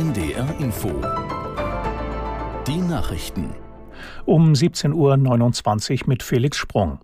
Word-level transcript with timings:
NDR 0.00 0.48
Info. 0.60 0.88
Die 2.66 2.78
Nachrichten. 2.78 3.50
Um 4.24 4.54
17.29 4.54 4.94
Uhr 6.04 6.08
mit 6.08 6.22
Felix 6.22 6.56
Sprung. 6.56 7.00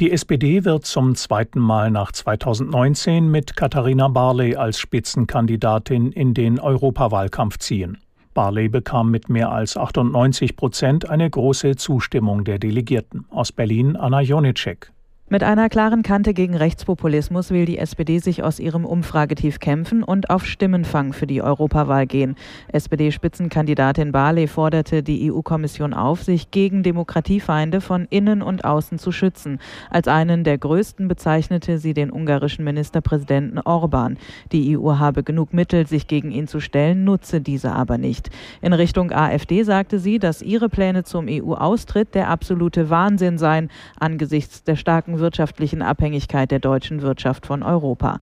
Die 0.00 0.10
SPD 0.10 0.64
wird 0.64 0.84
zum 0.84 1.14
zweiten 1.14 1.60
Mal 1.60 1.92
nach 1.92 2.10
2019 2.10 3.30
mit 3.30 3.54
Katharina 3.54 4.08
Barley 4.08 4.56
als 4.56 4.80
Spitzenkandidatin 4.80 6.10
in 6.10 6.34
den 6.34 6.58
Europawahlkampf 6.58 7.58
ziehen. 7.58 7.98
Barley 8.34 8.68
bekam 8.68 9.12
mit 9.12 9.28
mehr 9.28 9.52
als 9.52 9.76
98 9.76 10.56
Prozent 10.56 11.08
eine 11.08 11.30
große 11.30 11.76
Zustimmung 11.76 12.42
der 12.42 12.58
Delegierten. 12.58 13.24
Aus 13.30 13.52
Berlin 13.52 13.94
Anna 13.94 14.20
Jonicek. 14.20 14.90
Mit 15.32 15.44
einer 15.44 15.70
klaren 15.70 16.02
Kante 16.02 16.34
gegen 16.34 16.54
Rechtspopulismus 16.54 17.48
will 17.48 17.64
die 17.64 17.78
SPD 17.78 18.18
sich 18.18 18.42
aus 18.42 18.60
ihrem 18.60 18.84
Umfragetief 18.84 19.60
kämpfen 19.60 20.02
und 20.02 20.28
auf 20.28 20.44
Stimmenfang 20.44 21.14
für 21.14 21.26
die 21.26 21.40
Europawahl 21.40 22.06
gehen. 22.06 22.36
SPD-Spitzenkandidatin 22.70 24.12
Barley 24.12 24.46
forderte 24.46 25.02
die 25.02 25.32
EU-Kommission 25.32 25.94
auf, 25.94 26.22
sich 26.22 26.50
gegen 26.50 26.82
Demokratiefeinde 26.82 27.80
von 27.80 28.06
innen 28.10 28.42
und 28.42 28.66
außen 28.66 28.98
zu 28.98 29.10
schützen. 29.10 29.58
Als 29.88 30.06
einen 30.06 30.44
der 30.44 30.58
größten 30.58 31.08
bezeichnete 31.08 31.78
sie 31.78 31.94
den 31.94 32.12
ungarischen 32.12 32.66
Ministerpräsidenten 32.66 33.58
Orban. 33.58 34.18
Die 34.52 34.76
EU 34.76 34.98
habe 34.98 35.22
genug 35.22 35.54
Mittel, 35.54 35.86
sich 35.86 36.08
gegen 36.08 36.30
ihn 36.30 36.46
zu 36.46 36.60
stellen, 36.60 37.04
nutze 37.04 37.40
diese 37.40 37.72
aber 37.72 37.96
nicht. 37.96 38.28
In 38.60 38.74
Richtung 38.74 39.12
AfD 39.12 39.62
sagte 39.62 39.98
sie, 39.98 40.18
dass 40.18 40.42
ihre 40.42 40.68
Pläne 40.68 41.04
zum 41.04 41.24
EU-Austritt 41.26 42.14
der 42.14 42.28
absolute 42.28 42.90
Wahnsinn 42.90 43.38
seien 43.38 43.70
angesichts 43.98 44.62
der 44.62 44.76
starken 44.76 45.21
wirtschaftlichen 45.22 45.80
Abhängigkeit 45.80 46.50
der 46.50 46.58
deutschen 46.58 47.00
Wirtschaft 47.00 47.46
von 47.46 47.62
Europa. 47.62 48.18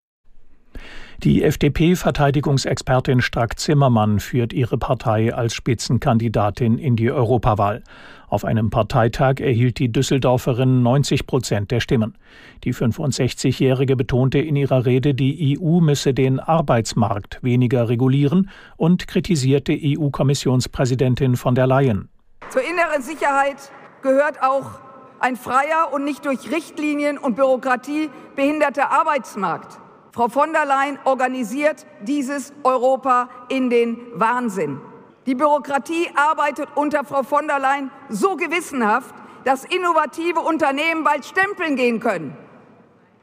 Die 1.23 1.43
FDP-Verteidigungsexpertin 1.43 3.21
Strack-Zimmermann 3.21 4.21
führt 4.21 4.55
ihre 4.55 4.79
Partei 4.79 5.35
als 5.35 5.53
Spitzenkandidatin 5.53 6.79
in 6.79 6.97
die 6.97 7.11
Europawahl. 7.11 7.83
Auf 8.29 8.47
einem 8.47 8.71
Parteitag 8.71 9.41
erhielt 9.41 9.79
die 9.79 9.93
Düsseldorferin 9.93 10.83
90 10.83 11.27
Prozent 11.27 11.73
der 11.73 11.81
Stimmen. 11.81 12.17
Die 12.65 12.73
65-Jährige 12.73 13.97
betonte 13.97 14.39
in 14.39 14.57
ihrer 14.57 14.87
Rede, 14.87 15.13
die 15.13 15.59
EU 15.61 15.81
müsse 15.81 16.15
den 16.15 16.41
Arbeitsmarkt 16.41 17.43
weniger 17.43 17.91
regulieren 17.91 18.49
und 18.79 19.07
kritisierte 19.07 19.77
EU-Kommissionspräsidentin 19.79 21.37
von 21.37 21.55
der 21.55 21.67
Leyen. 21.67 22.09
Zur 22.49 22.63
inneren 22.63 23.03
Sicherheit 23.03 23.71
gehört 24.03 24.43
auch 24.43 24.90
ein 25.21 25.37
freier 25.37 25.93
und 25.93 26.05
nicht 26.05 26.25
durch 26.25 26.51
Richtlinien 26.51 27.19
und 27.19 27.37
Bürokratie 27.37 28.11
behinderter 28.37 28.91
Arbeitsmarkt. 28.91 29.79
Frau 30.13 30.29
von 30.29 30.53
der 30.53 30.67
Leyen 30.67 30.99
organisiert 31.05 31.87
dieses 32.03 32.53
Europa 32.65 33.29
in 33.49 33.71
den 33.71 33.99
Wahnsinn. 34.15 34.81
Die 35.27 35.35
Bürokratie 35.35 36.11
arbeitet 36.15 36.69
unter 36.75 37.05
Frau 37.05 37.23
von 37.23 37.47
der 37.47 37.61
Leyen 37.61 37.91
so 38.09 38.37
gewissenhaft, 38.37 39.15
dass 39.45 39.65
innovative 39.65 40.41
Unternehmen 40.41 41.05
bald 41.05 41.25
stempeln 41.25 41.77
gehen 41.77 42.01
können. 42.01 42.37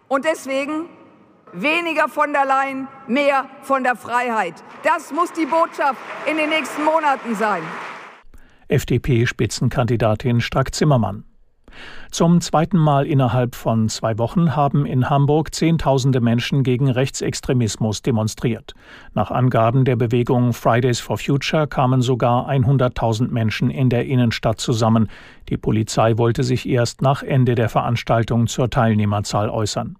Und 0.07 0.23
deswegen 0.23 0.87
weniger 1.51 2.07
von 2.07 2.31
der 2.33 2.45
Leyen, 2.45 2.87
mehr 3.07 3.49
von 3.61 3.83
der 3.83 3.95
Freiheit. 3.95 4.55
Das 4.83 5.11
muss 5.11 5.31
die 5.33 5.45
Botschaft 5.45 5.99
in 6.25 6.37
den 6.37 6.49
nächsten 6.49 6.83
Monaten 6.83 7.35
sein. 7.35 7.63
FDP-Spitzenkandidatin 8.69 10.41
Strack-Zimmermann. 10.41 11.26
Zum 12.11 12.41
zweiten 12.41 12.77
Mal 12.77 13.05
innerhalb 13.05 13.55
von 13.55 13.89
zwei 13.89 14.17
Wochen 14.17 14.55
haben 14.55 14.85
in 14.85 15.09
Hamburg 15.09 15.53
Zehntausende 15.53 16.21
Menschen 16.21 16.63
gegen 16.63 16.89
Rechtsextremismus 16.89 18.01
demonstriert. 18.01 18.73
Nach 19.13 19.29
Angaben 19.31 19.85
der 19.85 19.95
Bewegung 19.95 20.53
Fridays 20.53 20.99
for 20.99 21.17
Future 21.17 21.67
kamen 21.67 22.01
sogar 22.01 22.49
100.000 22.49 23.29
Menschen 23.29 23.69
in 23.69 23.89
der 23.89 24.05
Innenstadt 24.05 24.59
zusammen. 24.59 25.09
Die 25.49 25.57
Polizei 25.57 26.17
wollte 26.17 26.43
sich 26.43 26.67
erst 26.67 27.01
nach 27.01 27.23
Ende 27.23 27.55
der 27.55 27.69
Veranstaltung 27.69 28.47
zur 28.47 28.69
Teilnehmerzahl 28.69 29.49
äußern. 29.49 29.97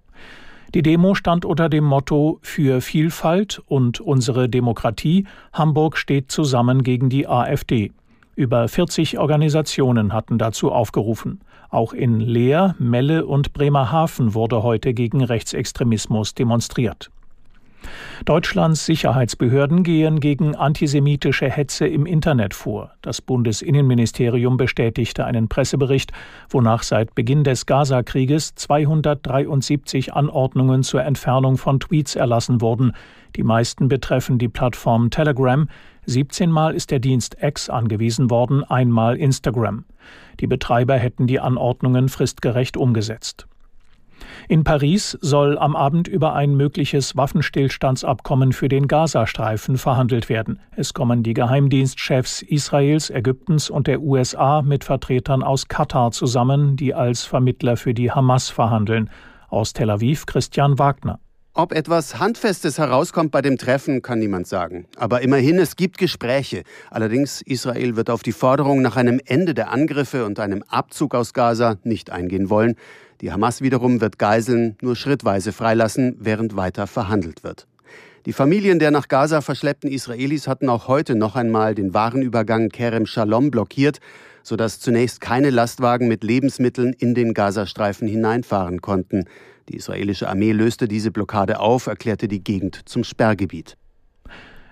Die 0.74 0.82
Demo 0.82 1.16
stand 1.16 1.46
unter 1.46 1.70
dem 1.70 1.86
Motto 1.86 2.40
Für 2.42 2.82
Vielfalt 2.82 3.62
und 3.68 4.02
unsere 4.02 4.50
Demokratie. 4.50 5.26
Hamburg 5.54 5.98
steht 5.98 6.30
zusammen 6.30 6.84
gegen 6.84 7.10
die 7.10 7.28
AfD. 7.28 7.92
Über 8.38 8.68
40 8.68 9.18
Organisationen 9.18 10.14
hatten 10.14 10.38
dazu 10.38 10.72
aufgerufen. 10.72 11.42
Auch 11.72 11.92
in 11.92 12.20
Leer, 12.20 12.76
Melle 12.78 13.26
und 13.26 13.52
Bremerhaven 13.52 14.36
wurde 14.36 14.62
heute 14.62 14.94
gegen 14.94 15.24
Rechtsextremismus 15.24 16.36
demonstriert. 16.36 17.10
Deutschlands 18.26 18.86
Sicherheitsbehörden 18.86 19.84
gehen 19.84 20.20
gegen 20.20 20.56
antisemitische 20.56 21.50
Hetze 21.50 21.88
im 21.88 22.06
Internet 22.06 22.54
vor. 22.54 22.92
Das 23.02 23.22
Bundesinnenministerium 23.22 24.58
bestätigte 24.58 25.26
einen 25.26 25.48
Pressebericht, 25.48 26.12
wonach 26.50 26.84
seit 26.84 27.16
Beginn 27.16 27.44
des 27.44 27.66
Gaza-Krieges 27.66 28.56
273 28.56 30.14
Anordnungen 30.14 30.84
zur 30.84 31.04
Entfernung 31.04 31.58
von 31.58 31.80
Tweets 31.80 32.16
erlassen 32.16 32.62
wurden. 32.62 32.94
Die 33.36 33.44
meisten 33.44 33.88
betreffen 33.88 34.40
die 34.40 34.50
Plattform 34.50 35.10
Telegram. 35.10 35.70
17 36.06 36.50
Mal 36.50 36.74
ist 36.74 36.92
der 36.92 37.00
Dienst 37.00 37.38
X 37.42 37.70
angewiesen 37.70 38.30
worden, 38.30 38.64
einmal 38.64 39.18
Instagram. 39.18 39.86
Die 40.40 40.48
Betreiber 40.48 40.96
hätten 40.96 41.28
die 41.28 41.40
Anordnungen 41.40 42.10
fristgerecht 42.10 42.78
umgesetzt. 42.78 43.48
In 44.50 44.64
Paris 44.64 45.18
soll 45.20 45.58
am 45.58 45.76
Abend 45.76 46.08
über 46.08 46.34
ein 46.34 46.56
mögliches 46.56 47.18
Waffenstillstandsabkommen 47.18 48.54
für 48.54 48.70
den 48.70 48.88
Gazastreifen 48.88 49.78
verhandelt 49.78 50.30
werden. 50.30 50.62
Es 50.72 50.94
kommen 50.94 51.22
die 51.22 51.34
Geheimdienstchefs 51.34 52.44
Israels, 52.44 53.10
Ägyptens 53.10 53.70
und 53.70 53.88
der 53.88 54.02
USA 54.02 54.62
mit 54.62 54.86
Vertretern 54.86 55.44
aus 55.44 55.68
Katar 55.68 56.12
zusammen, 56.12 56.78
die 56.78 56.94
als 56.94 57.26
Vermittler 57.26 57.76
für 57.76 57.94
die 57.94 58.10
Hamas 58.10 58.50
verhandeln. 58.50 59.10
Aus 59.50 59.74
Tel 59.74 59.90
Aviv 59.90 60.26
Christian 60.26 60.80
Wagner. 60.80 61.20
Ob 61.60 61.74
etwas 61.74 62.20
Handfestes 62.20 62.78
herauskommt 62.78 63.32
bei 63.32 63.42
dem 63.42 63.58
Treffen, 63.58 64.04
kann 64.04 64.20
niemand 64.20 64.46
sagen. 64.46 64.86
Aber 64.96 65.24
immerhin, 65.24 65.58
es 65.58 65.76
gibt 65.76 65.98
Gespräche. 65.98 66.62
Allerdings, 66.92 67.42
Israel 67.42 67.96
wird 67.96 68.12
auf 68.12 68.22
die 68.22 68.32
Forderung 68.32 68.84
nach 68.84 68.96
einem 68.96 69.20
Ende 69.26 69.56
der 69.56 69.72
Angriffe 69.72 70.24
und 70.26 70.40
einem 70.40 70.62
Abzug 70.68 71.16
aus 71.16 71.34
Gaza 71.34 71.78
nicht 71.84 72.12
eingehen 72.12 72.52
wollen. 72.52 72.76
Die 73.22 73.32
Hamas 73.32 73.62
wiederum 73.62 74.02
wird 74.02 74.20
Geiseln 74.20 74.78
nur 74.82 74.96
schrittweise 74.96 75.52
freilassen, 75.52 76.16
während 76.20 76.56
weiter 76.56 76.86
verhandelt 76.86 77.44
wird. 77.44 77.66
Die 78.28 78.34
Familien 78.34 78.78
der 78.78 78.92
nach 78.92 79.08
Gaza 79.08 79.42
verschleppten 79.42 79.90
Israelis 79.90 80.48
hatten 80.48 80.70
auch 80.70 80.88
heute 80.88 81.16
noch 81.16 81.36
einmal 81.36 81.74
den 81.74 81.92
Warenübergang 81.92 82.70
Kerem 82.70 83.08
Shalom 83.08 83.50
blockiert, 83.50 83.98
sodass 84.48 84.80
zunächst 84.80 85.20
keine 85.20 85.50
Lastwagen 85.50 86.08
mit 86.08 86.24
Lebensmitteln 86.24 86.94
in 86.94 87.14
den 87.14 87.34
Gazastreifen 87.34 88.08
hineinfahren 88.08 88.80
konnten. 88.80 89.26
Die 89.68 89.76
israelische 89.76 90.30
Armee 90.30 90.54
löste 90.54 90.88
diese 90.88 91.12
Blockade 91.12 91.60
auf, 91.60 91.88
erklärte 91.88 92.30
die 92.30 92.42
Gegend 92.42 92.88
zum 92.88 93.04
Sperrgebiet. 93.04 93.76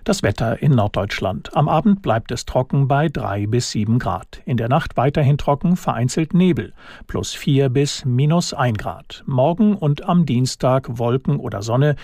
Das 0.05 0.23
Wetter 0.23 0.61
in 0.61 0.71
Norddeutschland. 0.71 1.57
Am 1.57 1.67
Abend 1.67 2.01
bleibt 2.01 2.31
es 2.31 2.45
trocken 2.45 2.87
bei 2.87 3.09
3 3.09 3.47
bis 3.47 3.71
7 3.71 3.99
Grad. 3.99 4.41
In 4.45 4.55
der 4.55 4.69
Nacht 4.69 4.95
weiterhin 4.95 5.37
trocken, 5.37 5.75
vereinzelt 5.75 6.33
Nebel. 6.33 6.71
Plus 7.07 7.33
4 7.33 7.67
bis 7.67 8.05
minus 8.05 8.53
1 8.53 8.77
Grad. 8.77 9.23
Morgen 9.25 9.75
und 9.75 10.05
am 10.05 10.25
Dienstag 10.25 10.99
Wolken 10.99 11.37
oder 11.37 11.61
Sonne. 11.61 11.97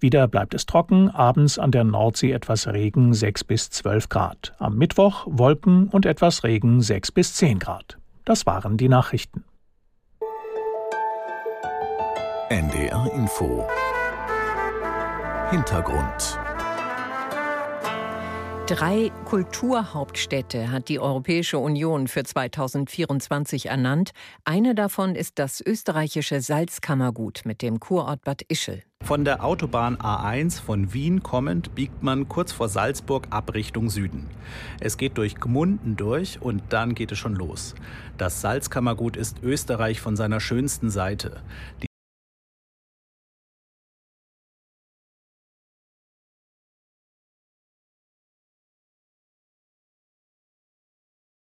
Wieder 0.00 0.28
bleibt 0.28 0.54
es 0.54 0.66
trocken, 0.66 1.10
abends 1.10 1.58
an 1.58 1.72
der 1.72 1.84
Nordsee 1.84 2.32
etwas 2.32 2.68
Regen 2.68 3.14
6 3.14 3.44
bis 3.44 3.70
12 3.70 4.08
Grad. 4.08 4.54
Am 4.58 4.76
Mittwoch 4.76 5.26
Wolken 5.28 5.88
und 5.88 6.06
etwas 6.06 6.44
Regen 6.44 6.80
6 6.80 7.12
bis 7.12 7.34
10 7.34 7.58
Grad. 7.58 7.98
Das 8.24 8.46
waren 8.46 8.76
die 8.76 8.88
Nachrichten. 8.88 9.44
NDR 12.50 13.10
Info 13.14 13.66
Hintergrund 15.50 16.38
Drei 18.66 19.10
Kulturhauptstädte 19.24 20.70
hat 20.70 20.90
die 20.90 21.00
Europäische 21.00 21.58
Union 21.58 22.06
für 22.06 22.22
2024 22.22 23.66
ernannt. 23.66 24.10
Eine 24.44 24.74
davon 24.74 25.14
ist 25.14 25.38
das 25.38 25.62
österreichische 25.62 26.42
Salzkammergut 26.42 27.42
mit 27.46 27.62
dem 27.62 27.80
Kurort 27.80 28.22
Bad 28.24 28.42
Ischl. 28.48 28.82
Von 29.08 29.24
der 29.24 29.42
Autobahn 29.42 29.96
A1 29.96 30.60
von 30.60 30.92
Wien 30.92 31.22
kommend 31.22 31.74
biegt 31.74 32.02
man 32.02 32.28
kurz 32.28 32.52
vor 32.52 32.68
Salzburg 32.68 33.28
ab 33.30 33.54
Richtung 33.54 33.88
Süden. 33.88 34.28
Es 34.80 34.98
geht 34.98 35.16
durch 35.16 35.36
Gmunden 35.36 35.96
durch 35.96 36.42
und 36.42 36.62
dann 36.68 36.94
geht 36.94 37.10
es 37.12 37.18
schon 37.18 37.34
los. 37.34 37.74
Das 38.18 38.42
Salzkammergut 38.42 39.16
ist 39.16 39.42
Österreich 39.42 40.02
von 40.02 40.14
seiner 40.14 40.40
schönsten 40.40 40.90
Seite. 40.90 41.40